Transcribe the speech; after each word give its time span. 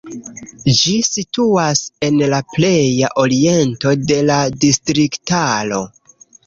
Ĝi 0.77 0.93
situas 1.07 1.83
en 2.09 2.17
la 2.33 2.41
pleja 2.55 3.13
oriento 3.27 3.97
de 4.13 4.21
la 4.33 4.43
distriktaro. 4.67 5.89